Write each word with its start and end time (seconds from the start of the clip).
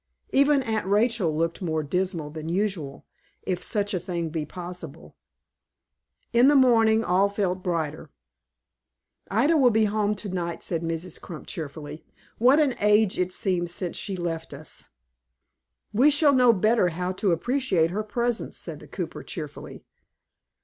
Even 0.31 0.63
Aunt 0.63 0.87
Rachel 0.87 1.31
looked 1.37 1.61
more 1.61 1.83
dismal 1.83 2.31
than 2.31 2.49
usual, 2.49 3.05
if 3.43 3.61
such 3.63 3.93
a 3.93 3.99
thing 3.99 4.29
be 4.29 4.47
possible. 4.47 5.15
In 6.33 6.47
the 6.47 6.55
morning 6.55 7.03
all 7.03 7.29
felt 7.29 7.61
brighter. 7.61 8.09
"Ida 9.29 9.55
will 9.55 9.69
be 9.69 9.85
home 9.85 10.15
to 10.15 10.27
night," 10.27 10.63
said 10.63 10.81
Mrs. 10.81 11.21
Crump, 11.21 11.45
cheerfully. 11.45 12.03
"What 12.39 12.59
an 12.59 12.73
age 12.79 13.19
it 13.19 13.31
seems 13.31 13.71
since 13.75 13.95
she 13.95 14.15
left 14.17 14.55
us!" 14.55 14.85
"We 15.93 16.09
shall 16.09 16.33
know 16.33 16.51
better 16.51 16.87
how 16.89 17.11
to 17.11 17.29
appreciate 17.31 17.91
her 17.91 18.01
presence," 18.01 18.57
said 18.57 18.79
the 18.79 18.87
cooper, 18.87 19.21
cheerfully. 19.21 19.85